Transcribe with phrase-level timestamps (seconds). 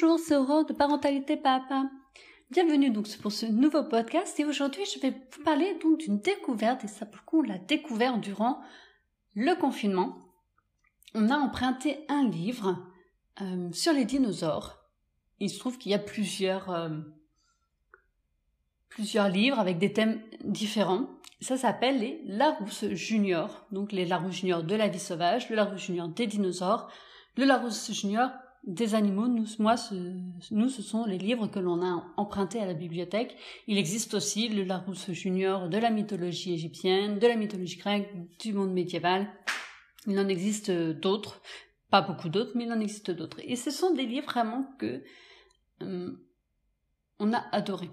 [0.00, 1.90] Bonjour, c'est Aurore de Parentalité Papa.
[2.50, 6.84] Bienvenue donc pour ce nouveau podcast et aujourd'hui je vais vous parler donc d'une découverte
[6.84, 8.62] et ça pour on l'a découvert durant
[9.34, 10.16] le confinement.
[11.14, 12.78] On a emprunté un livre
[13.42, 14.78] euh, sur les dinosaures.
[15.38, 16.88] Il se trouve qu'il y a plusieurs euh,
[18.88, 21.10] plusieurs livres avec des thèmes différents.
[21.42, 25.82] Ça s'appelle les Larousse Junior, donc les Larousse Junior de la vie sauvage, le Larousse
[25.82, 26.90] Junior des dinosaures,
[27.36, 28.30] le Larousse Junior
[28.64, 29.94] des animaux, nous, moi, ce,
[30.50, 33.36] nous, ce sont les livres que l'on a empruntés à la bibliothèque.
[33.66, 38.52] Il existe aussi le Larousse Junior de la mythologie égyptienne, de la mythologie grecque, du
[38.52, 39.28] monde médiéval.
[40.06, 41.40] Il en existe d'autres,
[41.90, 43.38] pas beaucoup d'autres, mais il en existe d'autres.
[43.44, 45.02] Et ce sont des livres vraiment que
[45.82, 46.10] euh,
[47.18, 47.90] on a adoré.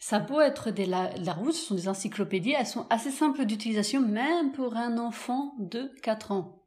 [0.00, 4.52] Ça peut être des Larousse, ce sont des encyclopédies, elles sont assez simples d'utilisation, même
[4.52, 6.62] pour un enfant de 4 ans.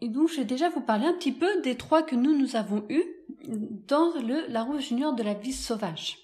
[0.00, 2.56] Et donc, je vais déjà vous parler un petit peu des trois que nous, nous
[2.56, 3.04] avons eus
[3.46, 6.18] dans le Larousse Junior de la vie sauvage.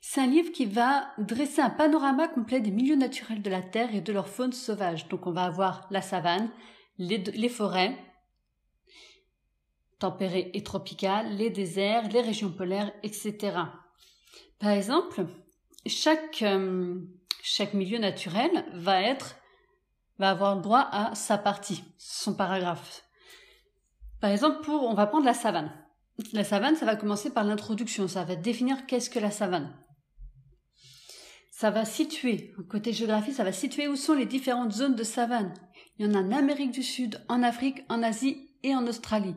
[0.00, 3.94] C'est un livre qui va dresser un panorama complet des milieux naturels de la Terre
[3.94, 5.08] et de leur faune sauvage.
[5.08, 6.50] Donc, on va avoir la savane,
[6.98, 7.96] les, forêts,
[9.98, 13.56] tempérées et tropicales, les déserts, les régions polaires, etc.
[14.60, 15.26] Par exemple,
[16.42, 17.00] euh,
[17.42, 19.36] chaque milieu naturel va être
[20.22, 23.02] va avoir droit à sa partie, son paragraphe.
[24.20, 25.72] Par exemple, pour, on va prendre la savane.
[26.32, 29.74] La savane, ça va commencer par l'introduction, ça va définir qu'est-ce que la savane.
[31.50, 35.52] Ça va situer, côté géographie, ça va situer où sont les différentes zones de savane.
[35.98, 39.34] Il y en a en Amérique du Sud, en Afrique, en Asie et en Australie.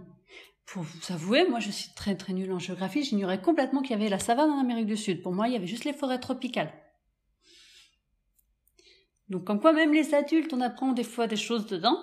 [0.68, 4.00] Pour vous avouer, moi je suis très très nulle en géographie, j'ignorais complètement qu'il y
[4.00, 5.24] avait la savane en Amérique du Sud.
[5.24, 6.74] Pour moi, il y avait juste les forêts tropicales.
[9.30, 11.98] Donc comme quoi même les adultes, on apprend des fois des choses dedans.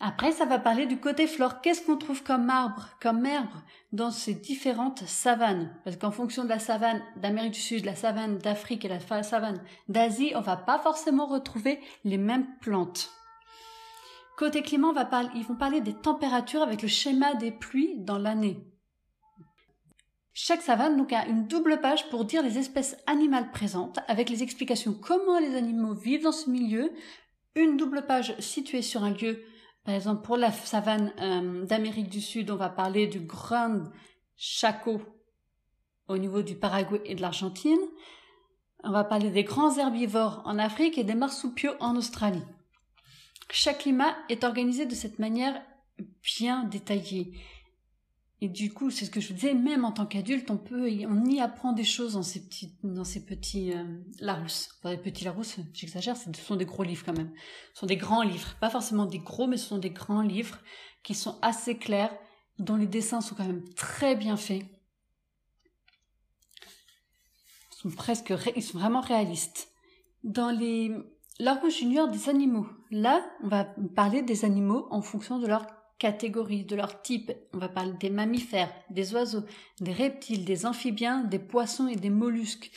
[0.00, 1.60] Après, ça va parler du côté flore.
[1.60, 3.48] Qu'est-ce qu'on trouve comme arbre, comme herbe
[3.92, 5.74] dans ces différentes savanes?
[5.84, 9.62] Parce qu'en fonction de la savane d'Amérique du Sud, la savane d'Afrique et la savane
[9.88, 13.10] d'Asie, on va pas forcément retrouver les mêmes plantes.
[14.36, 14.92] Côté climat,
[15.36, 18.73] ils vont parler des températures avec le schéma des pluies dans l'année.
[20.36, 24.42] Chaque savane donc a une double page pour dire les espèces animales présentes, avec les
[24.42, 26.90] explications comment les animaux vivent dans ce milieu,
[27.54, 29.44] une double page située sur un lieu.
[29.84, 33.84] Par exemple, pour la savane euh, d'Amérique du Sud, on va parler du Grand
[34.36, 35.00] Chaco
[36.08, 37.78] au niveau du Paraguay et de l'Argentine.
[38.82, 42.42] On va parler des grands herbivores en Afrique et des marsupiaux en Australie.
[43.52, 45.62] Chaque climat est organisé de cette manière
[46.24, 47.38] bien détaillée.
[48.44, 50.90] Et du coup, c'est ce que je vous disais, même en tant qu'adulte, on peut,
[51.08, 53.82] on y apprend des choses dans ces petits, dans ces petits euh,
[54.20, 54.68] Larousse.
[54.78, 57.32] Enfin, les petits Larousse, j'exagère, ce sont des gros livres quand même.
[57.72, 60.58] Ce sont des grands livres, pas forcément des gros, mais ce sont des grands livres
[61.02, 62.14] qui sont assez clairs,
[62.58, 64.62] dont les dessins sont quand même très bien faits.
[67.72, 69.70] Ils sont presque, ils sont vraiment réalistes.
[70.22, 70.92] Dans les
[71.38, 73.64] Larousse Junior des animaux, là, on va
[73.96, 75.64] parler des animaux en fonction de leur
[75.98, 77.32] catégories, de leur type.
[77.52, 79.44] On va parler des mammifères, des oiseaux,
[79.80, 82.70] des reptiles, des amphibiens, des poissons et des mollusques.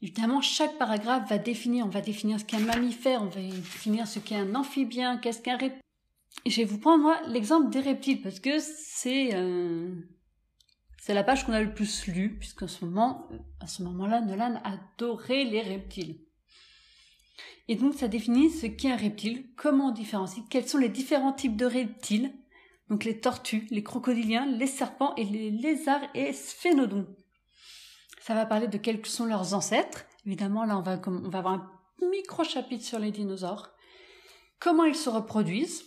[0.00, 4.06] Évidemment, chaque paragraphe va définir, on va définir ce qu'est un mammifère, on va définir
[4.06, 5.80] ce qu'est un amphibien, qu'est-ce qu'un reptile.
[6.46, 9.92] Je vais vous prendre l'exemple des reptiles parce que c'est euh,
[10.98, 13.28] c'est la page qu'on a le plus lue puisqu'à ce moment
[13.60, 16.20] à ce moment-là Nolan adorait les reptiles.
[17.68, 21.32] Et donc ça définit ce qu'est un reptile, comment on différencie, quels sont les différents
[21.32, 22.32] types de reptiles,
[22.88, 27.06] donc les tortues, les crocodiliens, les serpents et les lézards et sphénodons.
[28.20, 30.04] Ça va parler de quels sont leurs ancêtres.
[30.26, 33.70] Évidemment, là, on va, on va avoir un micro chapitre sur les dinosaures.
[34.58, 35.84] Comment ils se reproduisent.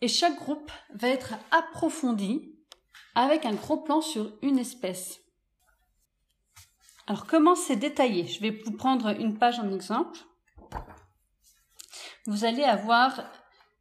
[0.00, 2.54] Et chaque groupe va être approfondi
[3.14, 5.20] avec un gros plan sur une espèce.
[7.06, 8.26] Alors, comment c'est détaillé?
[8.26, 10.18] Je vais vous prendre une page en exemple
[12.26, 13.22] vous allez avoir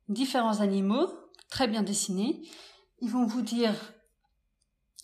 [0.07, 1.10] différents animaux
[1.50, 2.42] très bien dessinés.
[3.01, 3.74] Ils vont vous dire,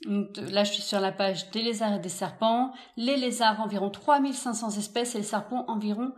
[0.05, 4.77] là je suis sur la page des lézards et des serpents, les lézards environ 3500
[4.77, 6.13] espèces et les serpents environ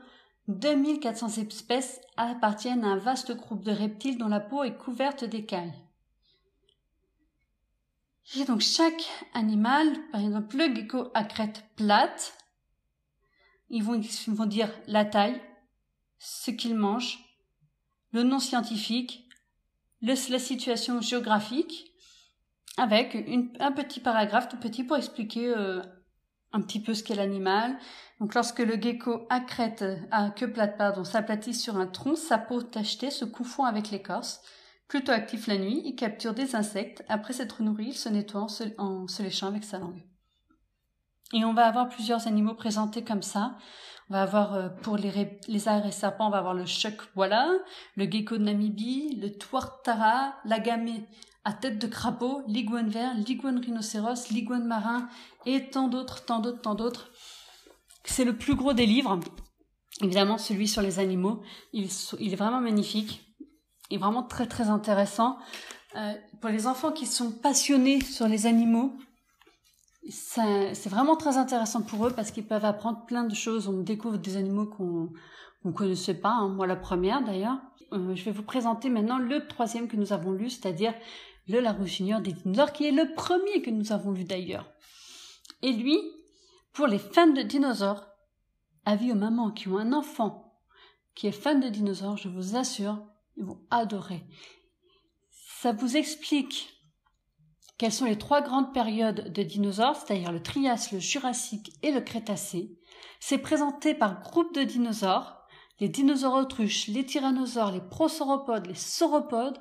[0.49, 5.73] 2400 espèces appartiennent à un vaste groupe de reptiles dont la peau est couverte d'écailles.
[8.35, 12.37] Et donc chaque animal, par exemple le gecko à crête plate,
[13.69, 15.41] ils vont, ils vont dire la taille,
[16.19, 17.19] ce qu'il mange,
[18.11, 19.27] le nom scientifique,
[20.01, 21.91] la situation géographique,
[22.77, 23.15] avec
[23.59, 25.81] un petit paragraphe tout petit pour expliquer euh,
[26.53, 27.77] un petit peu ce qu'est l'animal.
[28.19, 32.37] Donc lorsque le gecko à crête, à queue plate, pardon, s'aplatit sur un tronc, sa
[32.37, 34.41] peau tachetée se confond avec l'écorce.
[34.93, 37.03] Plutôt actif la nuit, il capture des insectes.
[37.09, 38.41] Après s'être nourri, il se nettoie
[38.77, 40.03] en se, léchant avec sa langue.
[41.33, 43.57] Et on va avoir plusieurs animaux présentés comme ça.
[44.11, 47.51] On va avoir euh, pour les lézards et serpents, on va avoir le choc voilà,
[47.95, 51.07] le gecko de Namibie, le tuartara, l'agamé
[51.43, 55.09] à tête de crapaud, l'iguane vert, l'iguane rhinocéros, l'iguane marin
[55.47, 57.09] et tant d'autres, tant d'autres, tant d'autres.
[58.05, 59.19] C'est le plus gros des livres.
[60.01, 61.41] Évidemment, celui sur les animaux,
[61.71, 63.32] il, est vraiment magnifique.
[63.93, 65.37] Est vraiment très très intéressant.
[65.95, 68.91] Euh, pour les enfants qui sont passionnés sur les animaux,
[70.09, 73.67] c'est vraiment très intéressant pour eux parce qu'ils peuvent apprendre plein de choses.
[73.67, 75.11] On découvre des animaux qu'on
[75.63, 76.49] ne connaissait pas, hein.
[76.49, 77.59] moi la première d'ailleurs.
[77.91, 80.95] Euh, je vais vous présenter maintenant le troisième que nous avons lu, c'est-à-dire
[81.47, 84.71] le Larousse Junior des dinosaures, qui est le premier que nous avons lu d'ailleurs.
[85.61, 85.99] Et lui,
[86.73, 88.07] pour les fans de dinosaures,
[88.85, 90.59] avis aux mamans qui ont un enfant
[91.13, 92.97] qui est fan de dinosaures, je vous assure,
[93.37, 94.23] ils vont adorer.
[95.61, 96.69] Ça vous explique
[97.77, 102.01] quelles sont les trois grandes périodes de dinosaures, c'est-à-dire le Trias, le Jurassique et le
[102.01, 102.77] Crétacé.
[103.19, 105.37] C'est présenté par groupe de dinosaures,
[105.79, 109.59] les dinosaures autruches, les tyrannosaures, les prosauropodes, les sauropodes,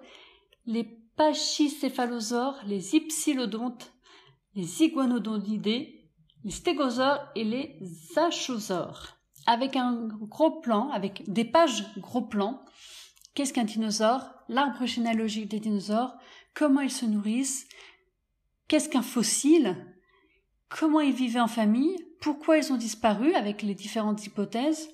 [0.67, 0.85] les
[1.17, 3.93] pachycéphalosaures, les hypsilodontes,
[4.55, 5.89] les iguanodontidae,
[6.45, 7.79] les stégosaures et les
[8.17, 9.17] achosaures.
[9.47, 12.65] Avec un gros plan, avec des pages gros plans,
[13.35, 16.15] qu'est-ce qu'un dinosaure, l'arbre généalogique des dinosaures,
[16.55, 17.67] comment ils se nourrissent,
[18.73, 19.77] Qu'est-ce qu'un fossile?
[20.71, 21.95] Comment ils vivaient en famille?
[22.23, 24.89] Pourquoi ils ont disparu avec les différentes hypothèses?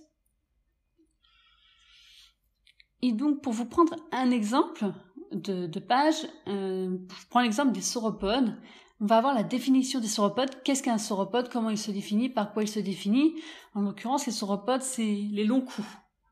[3.03, 4.87] Et donc, pour vous prendre un exemple
[5.31, 8.53] de, page, euh, je prends l'exemple des sauropodes.
[9.01, 10.61] On va avoir la définition des sauropodes.
[10.65, 11.49] Qu'est-ce qu'un sauropode?
[11.49, 12.29] Comment il se définit?
[12.29, 13.41] Par quoi il se définit?
[13.75, 15.87] En l'occurrence, les sauropodes, c'est les longs coups.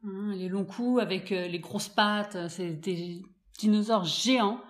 [0.06, 2.36] Hein, les longs coups avec euh, les grosses pattes.
[2.48, 3.22] C'est des
[3.58, 4.60] dinosaures géants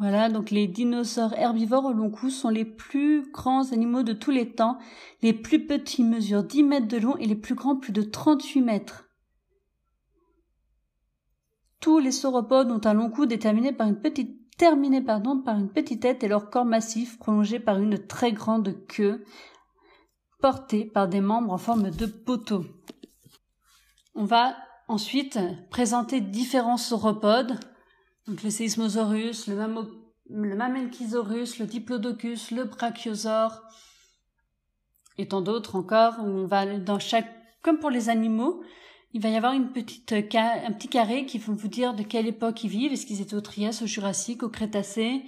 [0.00, 4.30] voilà, donc les dinosaures herbivores au long cou sont les plus grands animaux de tous
[4.30, 4.78] les temps.
[5.20, 8.62] Les plus petits mesurent 10 mètres de long et les plus grands plus de 38
[8.62, 9.10] mètres.
[11.80, 15.70] Tous les sauropodes ont un long cou déterminé par une petite terminé pardon, par une
[15.70, 19.24] petite tête et leur corps massif prolongé par une très grande queue
[20.40, 22.64] portée par des membres en forme de poteau.
[24.20, 24.54] On va
[24.86, 25.38] ensuite
[25.70, 27.58] présenter différents sauropodes
[28.26, 29.86] donc le Seismosaurus, le, Mamo,
[30.28, 33.62] le Mamenchisaurus, le Diplodocus, le Brachiosaure,
[35.16, 36.16] et tant d'autres encore.
[36.20, 36.98] On va dans
[37.62, 38.62] comme pour les animaux,
[39.14, 42.68] il va y avoir un petit carré qui vont vous dire de quelle époque ils
[42.68, 45.22] vivent, est-ce qu'ils étaient au Trias, au Jurassique, au Crétacé,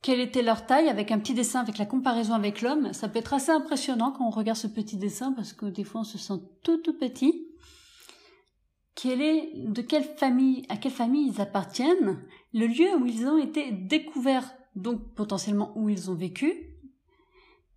[0.00, 2.92] quelle était leur taille, avec un petit dessin avec la comparaison avec l'homme.
[2.92, 6.02] Ça peut être assez impressionnant quand on regarde ce petit dessin parce que des fois
[6.02, 7.47] on se sent tout tout petit
[9.06, 12.20] est, de quelle famille, à quelle famille ils appartiennent,
[12.52, 16.52] le lieu où ils ont été découverts, donc potentiellement où ils ont vécu,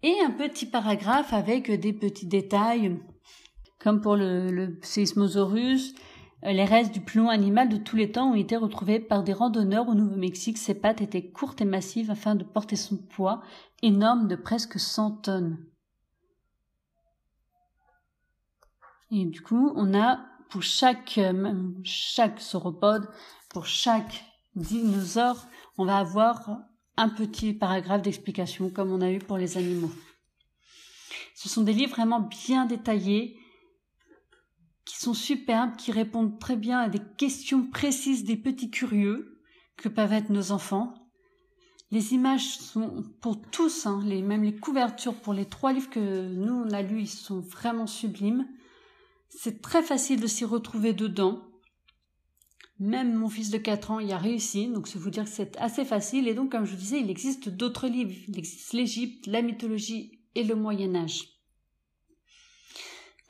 [0.04, 3.00] et un petit paragraphe avec des petits détails,
[3.80, 4.80] comme pour le, le
[6.44, 9.34] euh, les restes du long animal de tous les temps ont été retrouvés par des
[9.34, 10.58] randonneurs au Nouveau-Mexique.
[10.58, 13.44] Ses pattes étaient courtes et massives afin de porter son poids
[13.84, 15.64] énorme de presque 100 tonnes.
[19.12, 20.20] Et du coup, on a
[20.52, 21.54] pour chaque, euh,
[21.84, 23.08] chaque sauropode,
[23.50, 26.60] pour chaque dinosaure, on va avoir
[26.98, 29.92] un petit paragraphe d'explication comme on a eu pour les animaux.
[31.36, 33.38] Ce sont des livres vraiment bien détaillés,
[34.84, 39.42] qui sont superbes, qui répondent très bien à des questions précises des petits curieux
[39.78, 40.94] que peuvent être nos enfants.
[41.92, 46.28] Les images sont pour tous, hein, les, même les couvertures pour les trois livres que
[46.28, 48.48] nous on a lus, ils sont vraiment sublimes.
[49.32, 51.48] C'est très facile de s'y retrouver dedans.
[52.78, 55.58] Même mon fils de 4 ans y a réussi, donc c'est vous dire que c'est
[55.58, 56.28] assez facile.
[56.28, 58.14] Et donc, comme je vous disais, il existe d'autres livres.
[58.28, 61.32] Il existe l'Égypte, la mythologie et le Moyen Âge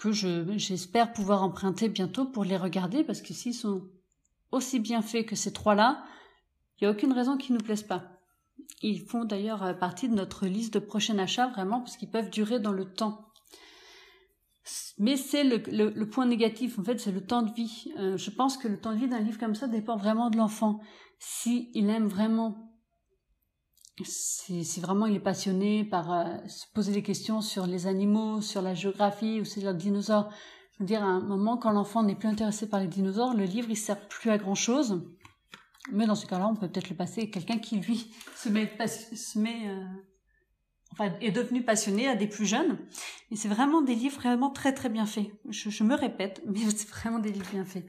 [0.02, 0.12] que
[0.58, 3.88] j'espère pouvoir emprunter bientôt pour les regarder parce que s'ils sont
[4.52, 6.04] aussi bien faits que ces trois-là,
[6.80, 8.20] il n'y a aucune raison qu'ils ne nous plaisent pas.
[8.82, 12.60] Ils font d'ailleurs partie de notre liste de prochains achats vraiment parce qu'ils peuvent durer
[12.60, 13.31] dans le temps.
[15.00, 17.92] Mais c'est le, point négatif, en fait, c'est le temps de vie.
[17.98, 20.38] Euh, je pense que le temps de vie d'un livre comme ça dépend vraiment de
[20.38, 20.80] l'enfant.
[21.20, 22.72] Si il aime vraiment,
[24.04, 28.62] si, vraiment il est passionné par euh, se poser des questions sur les animaux, sur
[28.62, 30.32] la géographie ou sur les dinosaures.
[30.74, 33.46] Je veux dire, à un moment, quand l'enfant n'est plus intéressé par les dinosaures, le
[33.46, 35.04] livre il sert plus à grand chose.
[35.92, 38.72] Mais dans ce cas-là, on peut peut-être le passer à quelqu'un qui lui se met,
[38.88, 39.84] se met euh,
[41.02, 42.78] est devenu passionné à des plus jeunes.
[43.32, 45.28] Et c'est vraiment des livres vraiment très très bien faits.
[45.50, 47.86] Je, je me répète, mais c'est vraiment des livres bien faits.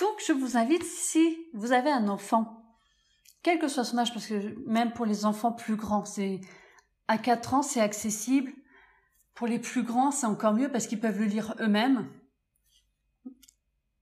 [0.00, 2.62] Donc, je vous invite, si vous avez un enfant,
[3.42, 6.40] quel que soit son âge, parce que même pour les enfants plus grands, c'est
[7.08, 8.52] à 4 ans, c'est accessible.
[9.34, 12.08] Pour les plus grands, c'est encore mieux parce qu'ils peuvent le lire eux-mêmes.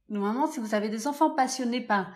[0.08, 2.10] Normalement, si vous avez des enfants passionnés par,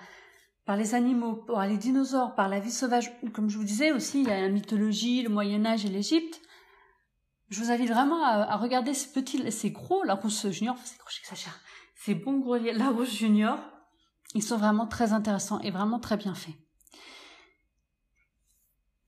[0.68, 4.20] par les animaux, par les dinosaures, par la vie sauvage, comme je vous disais aussi,
[4.20, 6.42] il y a la mythologie, le Moyen Âge et l'Égypte.
[7.48, 11.58] Je vous invite vraiment à, regarder ces petits, ces gros Larousse Junior, c'est gros, j'exagère,
[11.96, 13.58] ces bons gros Larousse Junior.
[14.34, 16.56] Ils sont vraiment très intéressants et vraiment très bien faits.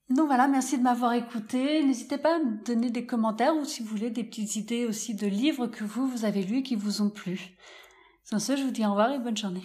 [0.09, 1.85] Donc voilà, merci de m'avoir écouté.
[1.85, 5.15] N'hésitez pas à me donner des commentaires ou si vous voulez des petites idées aussi
[5.15, 7.55] de livres que vous, vous avez lus et qui vous ont plu.
[8.25, 9.61] Sans ce, je vous dis au revoir et bonne journée.